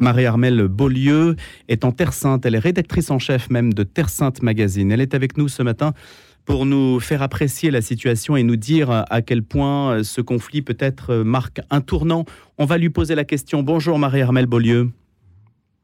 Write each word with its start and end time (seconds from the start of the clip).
Marie-Armelle 0.00 0.66
Beaulieu 0.66 1.36
est 1.68 1.84
en 1.84 1.92
Terre 1.92 2.14
Sainte. 2.14 2.46
Elle 2.46 2.54
est 2.54 2.60
rédactrice 2.60 3.10
en 3.10 3.18
chef 3.18 3.50
même 3.50 3.74
de 3.74 3.82
Terre 3.82 4.08
Sainte 4.08 4.42
Magazine. 4.42 4.90
Elle 4.90 5.02
est 5.02 5.14
avec 5.14 5.36
nous 5.36 5.48
ce 5.48 5.62
matin 5.62 5.92
pour 6.46 6.64
nous 6.64 7.00
faire 7.00 7.20
apprécier 7.20 7.70
la 7.70 7.82
situation 7.82 8.34
et 8.34 8.42
nous 8.42 8.56
dire 8.56 8.90
à 8.90 9.20
quel 9.20 9.42
point 9.42 10.02
ce 10.02 10.22
conflit 10.22 10.62
peut-être 10.62 11.16
marque 11.16 11.60
un 11.68 11.82
tournant. 11.82 12.24
On 12.56 12.64
va 12.64 12.78
lui 12.78 12.88
poser 12.88 13.14
la 13.14 13.24
question. 13.24 13.62
Bonjour 13.62 13.98
Marie-Armelle 13.98 14.46
Beaulieu. 14.46 14.90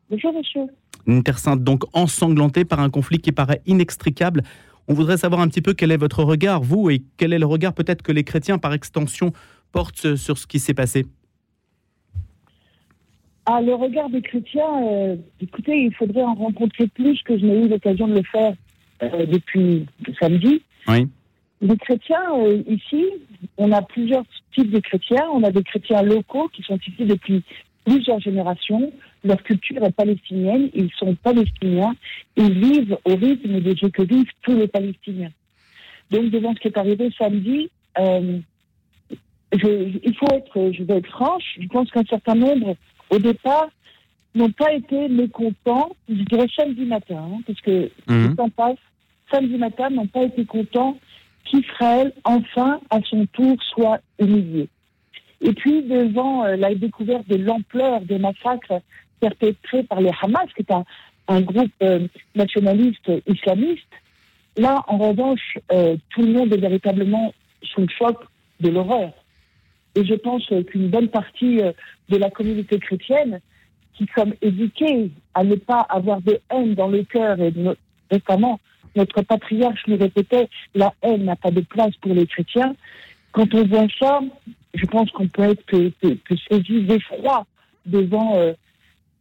Bonjour 0.08 0.32
monsieur. 0.32 0.62
Une 1.06 1.22
Terre 1.22 1.38
Sainte 1.38 1.62
donc 1.62 1.84
ensanglantée 1.92 2.64
par 2.64 2.80
un 2.80 2.88
conflit 2.88 3.18
qui 3.18 3.32
paraît 3.32 3.60
inextricable. 3.66 4.42
On 4.88 4.94
voudrait 4.94 5.18
savoir 5.18 5.42
un 5.42 5.48
petit 5.48 5.62
peu 5.62 5.74
quel 5.74 5.90
est 5.90 5.96
votre 5.96 6.22
regard, 6.22 6.62
vous, 6.62 6.90
et 6.90 7.02
quel 7.16 7.32
est 7.32 7.38
le 7.38 7.46
regard 7.46 7.74
peut-être 7.74 8.02
que 8.02 8.12
les 8.12 8.24
chrétiens, 8.24 8.56
par 8.56 8.72
extension, 8.72 9.32
portent 9.72 10.16
sur 10.16 10.38
ce 10.38 10.46
qui 10.46 10.58
s'est 10.58 10.74
passé. 10.74 11.06
Ah, 13.48 13.60
le 13.60 13.74
regard 13.74 14.10
des 14.10 14.22
chrétiens, 14.22 14.82
euh, 14.82 15.16
écoutez, 15.40 15.84
il 15.84 15.94
faudrait 15.94 16.24
en 16.24 16.34
rencontrer 16.34 16.88
plus 16.88 17.22
que 17.22 17.38
je 17.38 17.46
n'ai 17.46 17.64
eu 17.64 17.68
l'occasion 17.68 18.08
de 18.08 18.14
le 18.14 18.22
faire 18.24 18.54
euh, 19.04 19.24
depuis 19.24 19.86
samedi. 20.18 20.62
Oui. 20.88 21.06
Les 21.60 21.76
chrétiens, 21.76 22.36
euh, 22.38 22.64
ici, 22.66 23.04
on 23.56 23.70
a 23.70 23.82
plusieurs 23.82 24.24
types 24.52 24.72
de 24.72 24.80
chrétiens. 24.80 25.28
On 25.32 25.44
a 25.44 25.52
des 25.52 25.62
chrétiens 25.62 26.02
locaux 26.02 26.48
qui 26.48 26.64
sont 26.64 26.78
ici 26.88 27.04
depuis 27.04 27.44
plusieurs 27.84 28.18
générations. 28.18 28.92
Leur 29.22 29.40
culture 29.44 29.84
est 29.84 29.92
palestinienne, 29.92 30.68
ils 30.74 30.90
sont 30.98 31.14
palestiniens, 31.14 31.94
ils 32.36 32.52
vivent 32.52 32.98
au 33.04 33.14
rythme 33.14 33.60
de 33.60 33.76
ce 33.76 33.86
que 33.86 34.02
vivent 34.02 34.32
tous 34.42 34.56
les 34.56 34.66
Palestiniens. 34.66 35.30
Donc, 36.10 36.30
devant 36.30 36.52
ce 36.54 36.60
qui 36.60 36.68
est 36.68 36.78
arrivé 36.78 37.10
samedi, 37.16 37.70
je, 37.96 38.40
il 40.02 40.16
faut 40.16 40.32
être, 40.32 40.72
je 40.72 40.82
vais 40.82 40.96
être 40.96 41.10
franche, 41.10 41.56
je 41.60 41.68
pense 41.68 41.88
qu'un 41.92 42.04
certain 42.04 42.34
nombre 42.34 42.76
au 43.10 43.18
départ, 43.18 43.68
n'ont 44.34 44.50
pas 44.50 44.72
été 44.72 45.08
mécontents, 45.08 45.90
je 46.08 46.22
dirais 46.24 46.46
samedi 46.54 46.84
matin, 46.84 47.16
hein, 47.32 47.40
parce 47.46 47.60
que 47.60 47.90
Mhm. 48.06 48.28
le 48.30 48.36
temps 48.36 48.50
passe, 48.50 48.76
samedi 49.30 49.56
matin, 49.56 49.88
n'ont 49.90 50.06
pas 50.06 50.24
été 50.24 50.44
contents 50.44 50.98
qu'Israël, 51.44 52.12
enfin, 52.24 52.80
à 52.90 53.00
son 53.02 53.26
tour, 53.26 53.56
soit 53.74 54.00
humilié. 54.18 54.68
Et 55.40 55.52
puis, 55.52 55.82
devant 55.82 56.44
euh, 56.44 56.56
la 56.56 56.74
découverte 56.74 57.26
de 57.28 57.36
l'ampleur 57.36 58.00
des 58.00 58.18
massacres 58.18 58.80
perpétrés 59.20 59.84
par 59.84 60.00
les 60.00 60.10
Hamas, 60.20 60.46
qui 60.54 60.62
est 60.62 60.72
un, 60.72 60.84
un 61.28 61.40
groupe 61.40 61.70
euh, 61.82 62.06
nationaliste 62.34 63.10
islamiste, 63.26 63.86
là, 64.56 64.82
en 64.88 64.98
revanche, 64.98 65.58
euh, 65.72 65.96
tout 66.10 66.22
le 66.22 66.32
monde 66.32 66.52
est 66.52 66.58
véritablement 66.58 67.32
sous 67.62 67.82
le 67.82 67.88
choc 67.88 68.18
de 68.60 68.70
l'horreur. 68.70 69.12
Et 69.96 70.04
je 70.04 70.14
pense 70.14 70.44
euh, 70.52 70.62
qu'une 70.62 70.88
bonne 70.88 71.08
partie 71.08 71.60
euh, 71.60 71.72
de 72.10 72.16
la 72.18 72.30
communauté 72.30 72.78
chrétienne, 72.78 73.40
qui 73.94 74.06
sommes 74.14 74.34
éduqués 74.42 75.10
à 75.34 75.42
ne 75.42 75.56
pas 75.56 75.80
avoir 75.80 76.20
de 76.20 76.38
haine 76.50 76.74
dans 76.74 76.88
le 76.88 77.02
cœur, 77.02 77.40
et 77.40 77.50
no- 77.56 77.74
notamment 78.12 78.60
notre 78.94 79.22
patriarche 79.22 79.82
nous 79.88 79.96
répétait, 79.96 80.48
la 80.74 80.92
haine 81.02 81.24
n'a 81.24 81.36
pas 81.36 81.50
de 81.50 81.62
place 81.62 81.94
pour 82.02 82.12
les 82.14 82.26
chrétiens. 82.26 82.76
Quand 83.32 83.52
on 83.54 83.64
voit 83.66 83.86
ça, 83.98 84.20
je 84.74 84.86
pense 84.86 85.10
qu'on 85.10 85.28
peut 85.28 85.42
être 85.44 85.64
que, 85.66 85.90
que, 86.02 86.08
que 86.08 86.34
saisi 86.48 86.82
d'effroi 86.82 87.46
devant, 87.86 88.36
euh, 88.36 88.52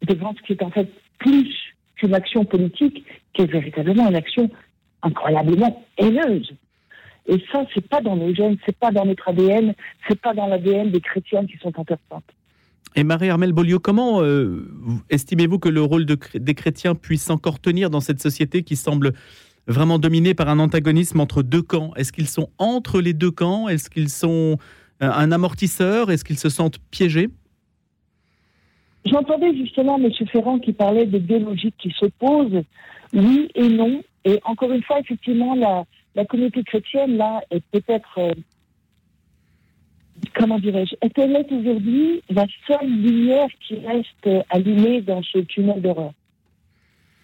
devant 0.06 0.34
ce 0.36 0.42
qui 0.44 0.54
est 0.54 0.64
en 0.64 0.72
fait 0.72 0.90
plus 1.20 1.54
qu'une 1.96 2.14
action 2.14 2.44
politique, 2.44 3.06
qui 3.34 3.42
est 3.44 3.52
véritablement 3.52 4.10
une 4.10 4.16
action 4.16 4.50
incroyablement 5.02 5.86
haineuse. 5.98 6.54
Et 7.28 7.42
ça, 7.52 7.66
c'est 7.74 7.88
pas 7.88 8.02
dans 8.02 8.16
nos 8.16 8.34
gènes, 8.34 8.58
c'est 8.66 8.78
pas 8.78 8.92
dans 8.92 9.06
notre 9.06 9.28
ADN, 9.30 9.74
c'est 10.08 10.20
pas 10.20 10.34
dans 10.34 10.48
l'ADN 10.48 10.92
des 10.92 11.02
chrétiens 11.02 11.46
qui 11.46 11.58
sont 11.58 11.72
en 11.80 11.84
Terre 11.84 11.98
Sainte. 12.10 12.24
Et 12.96 13.04
Marie-Armelle 13.04 13.52
Beaulieu, 13.52 13.80
comment 13.80 14.22
euh, 14.22 14.68
vous- 14.80 15.02
estimez-vous 15.10 15.60
que 15.60 15.68
le 15.70 15.82
rôle 15.82 16.06
de 16.06 16.18
des 16.36 16.54
chrétiens 16.54 16.96
puisse 16.96 17.30
encore 17.30 17.60
tenir 17.60 17.90
dans 17.90 18.00
cette 18.00 18.22
société 18.22 18.64
qui 18.64 18.76
semble 18.76 19.14
vraiment 19.68 19.98
dominée 20.00 20.34
par 20.36 20.48
un 20.50 20.60
antagonisme 20.60 21.20
entre 21.20 21.42
deux 21.42 21.64
camps? 21.64 21.94
Est-ce 21.96 22.14
qu'ils 22.14 22.28
sont 22.28 22.50
entre 22.58 23.02
les 23.02 23.14
deux 23.14 23.32
camps? 23.32 23.68
Est-ce 23.68 23.90
qu'ils 23.90 24.10
sont 24.10 24.58
euh, 25.02 25.12
un 25.12 25.32
amortisseur? 25.32 26.12
Est-ce 26.12 26.24
qu'ils 26.24 26.38
se 26.38 26.50
sentent 26.50 26.78
piégés? 26.92 27.30
J'entendais 29.06 29.56
justement 29.56 29.98
M. 29.98 30.10
Ferrand 30.32 30.60
qui 30.60 30.74
parlait 30.74 31.06
de 31.06 31.18
deux 31.20 31.40
logiques 31.40 31.76
qui 31.78 31.92
s'opposent, 31.92 32.64
oui 33.14 33.50
et 33.56 33.68
non. 33.68 34.02
Et 34.24 34.40
encore 34.46 34.72
une 34.72 34.82
fois, 34.84 35.00
effectivement, 35.00 35.54
la, 35.54 35.86
la 36.16 36.26
communauté 36.26 36.64
chrétienne, 36.64 37.18
là, 37.18 37.42
est 37.52 37.64
peut-être, 37.72 38.18
euh, 38.18 38.34
comment 40.34 40.60
dirais-je, 40.60 40.96
est 41.02 41.18
elle 41.18 41.46
aujourd'hui 41.52 42.22
la 42.30 42.46
seule 42.68 42.90
lumière 42.90 43.48
qui 43.68 43.76
reste 43.76 44.28
euh, 44.28 44.42
allumée 44.50 45.02
dans 45.02 45.22
ce 45.24 45.40
tunnel 45.40 45.82
d'horreur? 45.82 46.14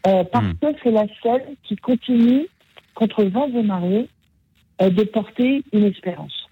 Euh, 0.08 0.24
parce 0.26 0.46
Hmm. 0.46 0.58
que 0.62 0.68
c'est 0.84 0.92
la 0.92 1.08
seule 1.24 1.44
qui 1.64 1.76
continue, 1.76 2.48
contre 2.96 3.24
vents 3.24 3.50
et 3.50 3.64
marées, 3.64 4.08
euh, 4.82 4.90
de 4.90 5.04
porter 5.04 5.64
une 5.72 5.86
espérance. 5.86 6.48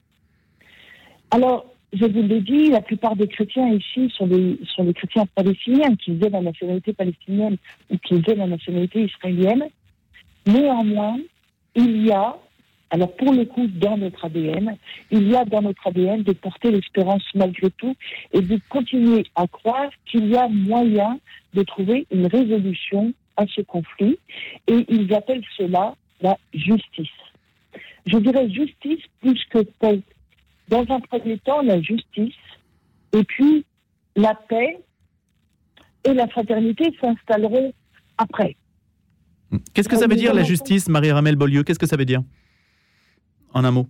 Alors, 1.32 1.66
je 1.92 2.06
vous 2.06 2.22
l'ai 2.22 2.42
dit, 2.42 2.70
la 2.70 2.82
plupart 2.82 3.16
des 3.16 3.28
chrétiens 3.28 3.74
ici 3.74 4.12
sont 4.16 4.28
des, 4.28 4.60
sont 4.76 4.84
des 4.84 4.94
chrétiens 4.94 5.26
palestiniens, 5.36 5.96
qu'ils 5.96 6.24
aient 6.24 6.30
la 6.30 6.42
nationalité 6.42 6.94
palestinienne 6.94 7.58
ou 7.90 7.98
qu'ils 7.98 8.24
aient 8.30 8.36
la 8.36 8.48
nationalité 8.48 9.06
israélienne. 9.06 9.66
Néanmoins, 10.46 11.18
il 11.80 12.06
y 12.06 12.12
a, 12.12 12.36
alors 12.90 13.16
pour 13.16 13.34
le 13.34 13.46
coup, 13.46 13.68
dans 13.68 13.98
notre 13.98 14.26
ADN, 14.26 14.76
il 15.12 15.30
y 15.30 15.36
a 15.36 15.46
dans 15.46 15.62
notre 15.62 15.88
ADN 15.88 16.24
de 16.24 16.34
porter 16.34 16.72
l'espérance 16.72 17.24
malgré 17.36 17.70
tout 17.72 17.96
et 18.34 18.42
de 18.42 18.60
continuer 18.70 19.26
à 19.36 19.48
croire 19.48 19.90
qu'il 20.06 20.28
y 20.28 20.36
a 20.36 20.48
moyen 20.48 21.20
de 21.54 21.64
trouver 21.64 22.06
une 22.12 22.28
résolution 22.28 23.14
à 23.38 23.46
ce 23.48 23.62
conflit. 23.62 24.18
Et 24.68 24.86
ils 24.90 25.14
appellent 25.14 25.46
cela 25.58 25.96
la 26.22 26.38
justice. 26.54 27.08
Je 28.06 28.18
dirais 28.18 28.50
justice 28.50 29.04
plus 29.22 29.40
que 29.50 29.60
paix 29.80 30.02
dans 30.68 30.86
un 30.90 31.00
premier 31.00 31.38
temps, 31.40 31.62
la 31.62 31.82
justice, 31.82 32.36
et 33.14 33.24
puis 33.24 33.66
la 34.16 34.36
paix 34.36 34.80
et 36.04 36.14
la 36.14 36.28
fraternité 36.28 36.96
s'installeront 37.00 37.74
après. 38.18 38.56
Qu'est-ce 39.74 39.90
que 39.90 39.96
ça 39.98 40.08
veut 40.08 40.16
dire 40.16 40.34
la 40.34 40.44
justice, 40.44 40.88
Marie-Armelle 40.90 41.36
Beaulieu? 41.36 41.64
Qu'est-ce 41.64 41.80
que 41.80 41.88
ça 41.88 41.98
veut 41.98 42.06
dire? 42.06 42.22
En 43.54 43.64
un 43.64 43.72
mot. 43.72 43.88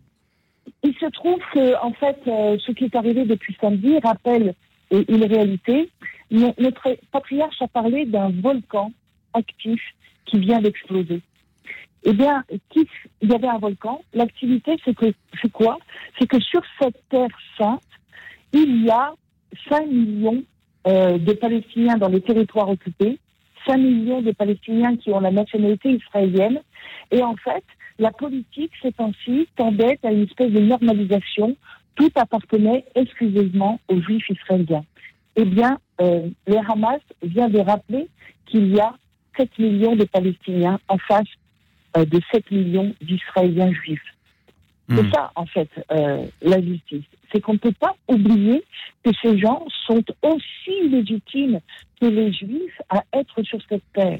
Il 0.84 0.94
se 0.96 1.06
trouve 1.08 1.40
que, 1.53 1.75
en 1.84 1.92
fait, 1.94 2.18
euh, 2.28 2.58
ce 2.66 2.72
qui 2.72 2.86
est 2.86 2.96
arrivé 2.96 3.25
depuis 3.25 3.56
samedi 3.59 3.97
rappelle 4.00 4.53
une 4.92 5.24
réalité. 5.24 5.90
No- 6.31 6.53
Notre 6.58 6.96
patriarche 7.12 7.62
a 7.62 7.68
parlé 7.68 8.06
d'un 8.06 8.30
volcan 8.30 8.92
actif 9.34 9.81
qui 10.25 10.40
vient 10.40 10.62
d'exploser. 10.62 11.22
Eh 12.03 12.14
bien, 12.14 12.44
il 12.76 13.30
y 13.30 13.34
avait 13.36 13.47
un 13.47 13.58
volcan. 13.58 14.02
L'activité, 14.14 14.78
c'est 14.86 14.96
que, 14.96 15.08
c'est 15.41 15.52
quoi? 15.52 15.78
C'est 16.18 16.28
que 16.28 16.40
sur 16.40 16.62
cette 16.80 16.97
terre 17.09 17.28
sainte, 17.58 17.81
il 18.53 18.86
y 18.86 18.90
a 18.90 19.12
5 19.68 19.88
millions 19.88 20.41
euh, 20.88 21.18
de 21.18 21.34
Palestiniens 21.34 21.97
dans 21.97 22.08
les 22.08 22.22
territoires 22.22 22.70
occupés, 22.70 23.20
5 23.69 23.78
millions 23.78 24.22
de 24.22 24.31
Palestiniens 24.31 24.96
qui 24.96 25.12
ont 25.12 25.19
la 25.19 25.31
nationalité 25.31 25.91
israélienne. 25.91 26.59
Et 27.12 27.22
en 27.22 27.35
fait, 27.35 27.63
la 28.00 28.12
politique, 28.12 28.72
ces 28.81 28.91
temps-ci, 28.91 29.47
tendait 29.56 30.00
à 30.03 30.12
une 30.12 30.24
espèce 30.24 30.52
de 30.52 30.59
normalisation. 30.59 31.56
Tout 31.96 32.12
appartenait 32.16 32.85
exclusivement 32.96 33.79
aux 33.90 34.02
juifs 34.02 34.29
israéliens. 34.29 34.85
Eh 35.35 35.46
bien, 35.46 35.78
euh, 36.02 36.29
le 36.47 36.58
Hamas 36.58 37.02
vient 37.22 37.50
de 37.50 37.59
rappeler 37.59 38.08
qu'il 38.46 38.74
y 38.74 38.79
a 38.79 38.94
7 39.38 39.59
millions 39.59 39.96
de 39.96 40.06
Palestiniens 40.06 40.79
en 40.88 40.97
face 40.97 41.28
euh, 41.97 42.06
de 42.06 42.19
7 42.31 42.50
millions 42.52 42.94
d'Israéliens 43.02 43.72
juifs. 43.72 44.02
C'est 44.90 45.03
Hmm. 45.03 45.12
ça, 45.13 45.31
en 45.35 45.46
fait, 45.46 45.69
euh, 45.91 46.25
la 46.41 46.62
justice. 46.62 47.03
C'est 47.31 47.41
qu'on 47.41 47.53
ne 47.53 47.59
peut 47.59 47.74
pas 47.79 47.96
oublier 48.08 48.63
que 49.03 49.12
ces 49.22 49.38
gens 49.38 49.63
sont 49.85 50.03
aussi 50.23 50.90
légitimes 50.90 51.59
que 51.99 52.05
les 52.07 52.31
juifs 52.31 52.81
à 52.90 53.03
être 53.13 53.41
sur 53.43 53.59
cette 53.67 53.84
terre. 53.93 54.19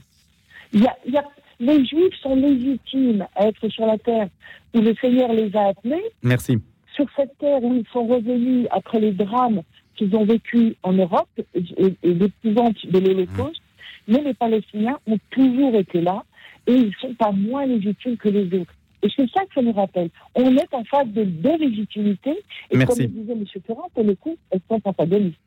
Il 0.74 0.84
y 0.84 0.88
a, 0.88 0.96
il 1.06 1.14
y 1.14 1.18
a- 1.18 1.28
les 1.60 1.86
juifs 1.86 2.16
sont 2.22 2.36
légitimes 2.36 3.26
à 3.36 3.48
être 3.48 3.68
sur 3.70 3.86
la 3.86 3.98
terre 3.98 4.28
où 4.74 4.80
le 4.82 4.94
Seigneur 5.02 5.34
les 5.34 5.54
a 5.56 5.68
appelés, 5.70 6.04
Merci. 6.24 6.58
sur 6.96 7.06
cette 7.16 7.38
terre 7.38 7.62
où 7.64 7.74
ils 7.76 7.88
sont 7.92 8.06
revenus 8.06 8.68
après 8.72 9.00
les 9.00 9.12
drames 9.12 9.62
qu'ils 9.96 10.16
ont 10.16 10.24
vécus 10.26 10.76
en 10.84 10.94
Europe 10.94 11.28
et, 11.38 11.64
et- 11.78 12.14
l'épouvante 12.14 12.86
de 12.86 13.00
l'Holocauste. 13.00 13.62
Mais 14.08 14.22
les 14.22 14.34
Palestiniens 14.34 14.98
ont 15.08 15.18
toujours 15.32 15.76
été 15.76 16.02
là 16.02 16.24
et 16.68 16.74
ils 16.74 16.88
ne 16.88 16.94
sont 17.02 17.14
pas 17.16 17.32
moins 17.32 17.66
légitimes 17.66 18.18
que 18.18 18.30
les 18.30 18.46
autres. 18.60 18.74
Et 19.04 19.08
c'est 19.16 19.30
ça 19.32 19.42
que 19.46 19.54
ça 19.56 19.62
nous 19.62 19.72
rappelle. 19.72 20.10
On 20.36 20.56
est 20.58 20.74
en 20.74 20.84
face 20.84 21.08
de 21.08 21.24
deux 21.24 21.58
légitimités. 21.58 22.38
Et 22.72 22.78
Merci. 22.78 22.96
comme 23.08 23.16
le 23.16 23.22
disait 23.22 23.34
M. 23.34 23.46
Ferrand, 23.66 23.90
pour 23.94 24.04
le 24.04 24.16
coup, 24.16 24.36
elles 24.52 24.60
sont 24.70 24.82
antagonistes. 24.84 25.38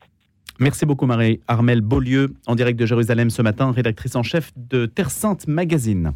Merci 0.62 0.86
beaucoup 0.86 1.06
Marie-Armelle 1.06 1.80
Beaulieu, 1.80 2.34
en 2.46 2.54
direct 2.54 2.78
de 2.78 2.86
Jérusalem 2.86 3.30
ce 3.30 3.42
matin, 3.42 3.72
rédactrice 3.72 4.14
en 4.14 4.22
chef 4.22 4.52
de 4.54 4.86
Terre 4.86 5.10
Sainte 5.10 5.48
Magazine. 5.48 6.12